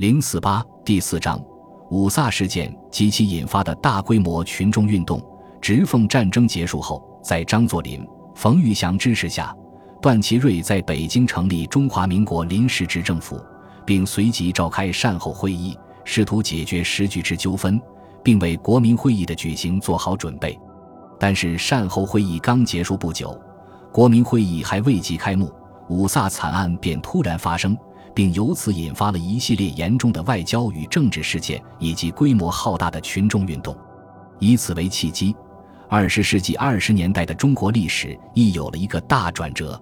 [0.00, 1.38] 零四八第四章，
[1.90, 5.22] 五卅事件及其引发的大规模群众运动。
[5.60, 8.02] 直奉战争结束后，在张作霖、
[8.34, 9.54] 冯玉祥支持下，
[10.00, 13.38] 段祺瑞在北京成立中华民国临时执政府，
[13.84, 17.78] 并随即召开善后会议，试图解决时局之纠纷，
[18.24, 20.58] 并为国民会议的举行做好准备。
[21.18, 23.38] 但是善后会议刚结束不久，
[23.92, 25.52] 国民会议还未及开幕，
[25.90, 27.76] 五卅惨案便突然发生。
[28.14, 33.76] 并由此引发了一系列严重的外交与政治事件，以及规模浩大的群众运动。
[34.38, 35.34] 以此为契机，
[35.88, 39.80] 二十世纪二十年代的中国历史亦有了一个大转折。